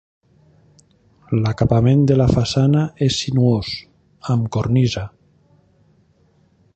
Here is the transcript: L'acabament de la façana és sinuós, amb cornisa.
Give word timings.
L'acabament 1.43 2.01
de 2.13 2.17
la 2.21 2.27
façana 2.31 2.81
és 3.09 3.19
sinuós, 3.25 3.73
amb 4.37 4.49
cornisa. 4.57 5.05